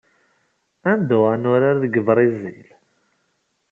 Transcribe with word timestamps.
Ad 0.89 0.95
neddu 0.99 1.19
ad 1.33 1.37
nurar 1.41 1.75
deg 1.83 1.95
Brizil. 2.07 2.67